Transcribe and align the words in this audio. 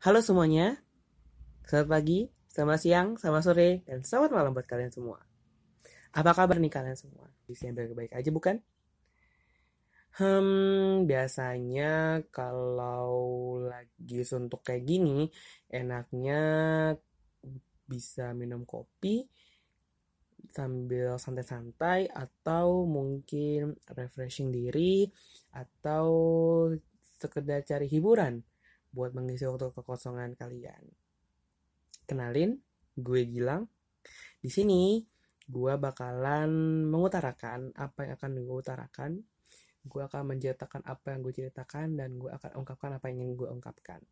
Halo 0.00 0.24
semuanya, 0.24 0.80
selamat 1.68 1.88
pagi, 1.92 2.24
selamat 2.48 2.78
siang, 2.80 3.08
selamat 3.20 3.42
sore, 3.44 3.84
dan 3.84 4.00
selamat 4.00 4.32
malam 4.32 4.56
buat 4.56 4.64
kalian 4.64 4.88
semua. 4.88 5.20
Apa 6.16 6.32
kabar 6.32 6.56
nih 6.56 6.72
kalian 6.72 6.96
semua? 6.96 7.28
Bisa 7.44 7.68
yang 7.68 7.76
baik-baik 7.76 8.16
aja 8.16 8.32
bukan? 8.32 8.64
Hmm, 10.16 11.04
biasanya 11.04 12.24
kalau 12.32 13.60
lagi 13.60 14.24
suntuk 14.24 14.64
kayak 14.64 14.88
gini, 14.88 15.28
enaknya 15.68 16.40
bisa 17.84 18.32
minum 18.32 18.64
kopi 18.64 19.28
sambil 20.48 21.20
santai-santai 21.20 22.08
atau 22.08 22.88
mungkin 22.88 23.76
refreshing 23.92 24.48
diri 24.48 25.12
atau 25.52 26.08
sekedar 27.20 27.68
cari 27.68 27.84
hiburan 27.84 28.40
buat 28.90 29.14
mengisi 29.14 29.46
waktu 29.46 29.70
kekosongan 29.70 30.34
kalian. 30.34 30.82
Kenalin, 32.06 32.58
gue 32.98 33.22
Gilang. 33.26 33.70
Di 34.42 34.50
sini 34.50 35.02
gue 35.50 35.74
bakalan 35.78 36.50
mengutarakan 36.90 37.74
apa 37.74 38.06
yang 38.06 38.14
akan 38.18 38.30
gue 38.42 38.56
utarakan. 38.58 39.12
Gue 39.80 40.02
akan 40.04 40.34
menceritakan 40.34 40.84
apa 40.84 41.14
yang 41.14 41.20
gue 41.24 41.34
ceritakan 41.34 41.96
dan 41.96 42.18
gue 42.18 42.30
akan 42.30 42.50
ungkapkan 42.58 42.98
apa 42.98 43.08
yang 43.08 43.24
ingin 43.24 43.34
gue 43.38 43.48
ungkapkan. 43.48 44.02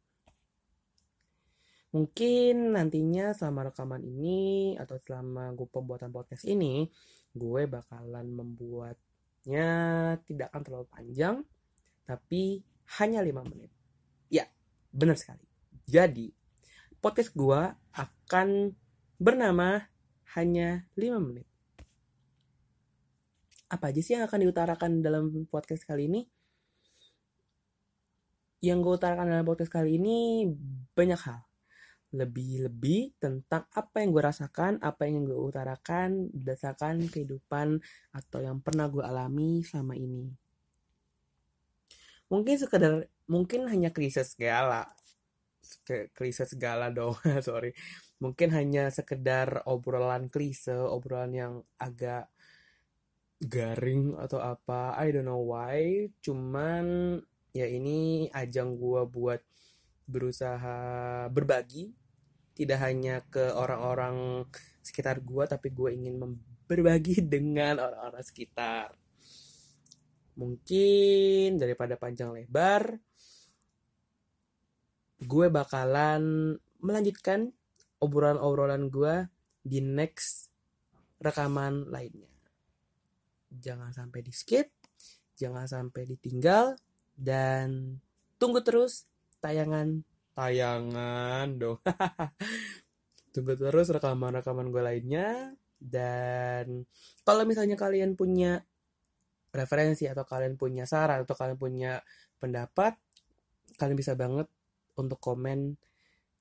Mungkin 1.88 2.76
nantinya 2.76 3.32
selama 3.32 3.72
rekaman 3.72 4.04
ini 4.04 4.76
atau 4.76 5.00
selama 5.00 5.56
gue 5.56 5.64
pembuatan 5.72 6.12
podcast 6.12 6.44
ini, 6.44 6.84
gue 7.32 7.62
bakalan 7.64 8.28
membuatnya 8.28 9.68
tidak 10.28 10.52
akan 10.52 10.62
terlalu 10.68 10.86
panjang, 10.92 11.36
tapi 12.04 12.60
hanya 13.00 13.24
5 13.24 13.40
menit. 13.48 13.77
Benar 14.92 15.16
sekali. 15.16 15.44
Jadi, 15.88 16.32
podcast 16.98 17.32
gue 17.32 17.60
akan 17.96 18.72
bernama 19.16 19.88
hanya 20.36 20.84
5 20.94 21.18
menit. 21.20 21.48
Apa 23.68 23.92
aja 23.92 24.00
sih 24.00 24.16
yang 24.16 24.24
akan 24.24 24.48
diutarakan 24.48 24.90
dalam 25.04 25.48
podcast 25.48 25.84
kali 25.84 26.08
ini? 26.08 26.22
Yang 28.64 28.78
gue 28.82 28.94
utarakan 28.98 29.26
dalam 29.28 29.46
podcast 29.46 29.70
kali 29.70 30.00
ini 30.00 30.48
banyak 30.96 31.20
hal 31.20 31.48
lebih-lebih 32.08 33.20
tentang 33.20 33.68
apa 33.68 34.00
yang 34.00 34.16
gue 34.16 34.24
rasakan, 34.24 34.80
apa 34.80 35.04
yang 35.04 35.28
gue 35.28 35.36
utarakan 35.36 36.32
berdasarkan 36.32 37.04
kehidupan 37.12 37.84
atau 38.16 38.38
yang 38.40 38.64
pernah 38.64 38.88
gue 38.88 39.04
alami 39.04 39.60
selama 39.60 39.92
ini. 39.92 40.47
Mungkin 42.28 42.56
sekedar, 42.60 43.08
mungkin 43.24 43.68
hanya 43.72 43.88
krisis 43.92 44.36
segala, 44.36 44.88
krisis 46.16 46.52
segala 46.52 46.92
dong, 46.92 47.16
sorry. 47.48 47.72
Mungkin 48.20 48.52
hanya 48.52 48.92
sekedar 48.92 49.64
obrolan 49.64 50.28
klise, 50.28 50.76
obrolan 50.76 51.32
yang 51.32 51.54
agak 51.80 52.28
garing 53.40 54.18
atau 54.18 54.42
apa, 54.42 54.98
I 54.98 55.14
don't 55.14 55.24
know 55.24 55.40
why. 55.40 56.10
Cuman 56.20 57.16
ya 57.56 57.64
ini 57.64 58.28
ajang 58.30 58.76
gue 58.76 59.02
buat 59.08 59.40
berusaha 60.08 61.28
berbagi 61.28 61.92
tidak 62.56 62.78
hanya 62.82 63.22
ke 63.28 63.54
orang-orang 63.54 64.42
sekitar 64.82 65.22
gue 65.22 65.44
tapi 65.46 65.70
gue 65.70 65.94
ingin 65.94 66.18
berbagi 66.66 67.22
dengan 67.34 67.78
orang-orang 67.78 68.24
sekitar 68.24 68.96
mungkin 70.38 71.58
daripada 71.58 71.98
panjang 71.98 72.30
lebar 72.30 72.94
gue 75.18 75.46
bakalan 75.50 76.54
melanjutkan 76.78 77.50
obrolan-obrolan 77.98 78.86
gue 78.86 79.26
di 79.66 79.82
next 79.82 80.54
rekaman 81.18 81.90
lainnya 81.90 82.30
jangan 83.50 83.90
sampai 83.90 84.22
di 84.22 84.30
skip 84.30 84.70
jangan 85.34 85.66
sampai 85.66 86.06
ditinggal 86.06 86.78
dan 87.18 87.98
tunggu 88.38 88.62
terus 88.62 89.10
tayangan 89.42 90.06
tayangan 90.38 91.46
dong. 91.58 91.82
Tunggu 93.34 93.58
terus 93.58 93.90
rekaman-rekaman 93.90 94.70
gue 94.70 94.82
lainnya 94.82 95.50
dan 95.82 96.86
kalau 97.26 97.42
misalnya 97.42 97.74
kalian 97.74 98.14
punya 98.14 98.62
referensi 99.52 100.04
atau 100.04 100.24
kalian 100.24 100.54
punya 100.60 100.84
saran 100.84 101.24
atau 101.24 101.34
kalian 101.34 101.58
punya 101.58 101.92
pendapat, 102.36 102.96
kalian 103.80 103.96
bisa 103.96 104.12
banget 104.14 104.46
untuk 104.98 105.18
komen 105.22 105.78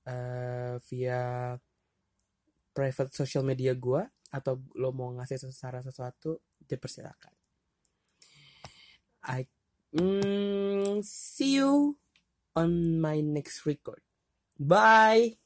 uh, 0.08 0.76
via 0.90 1.54
private 2.74 3.12
social 3.14 3.42
media 3.42 3.74
gue 3.74 4.06
atau 4.30 4.60
lo 4.76 4.92
mau 4.92 5.10
ngasih 5.16 5.50
saran 5.50 5.82
sesuatu 5.82 6.44
dipersilakan. 6.68 7.34
I 9.28 9.48
mm, 9.96 11.04
see 11.04 11.60
you 11.60 11.96
on 12.56 13.00
my 13.00 13.20
next 13.24 13.66
record. 13.66 14.02
Bye. 14.58 15.38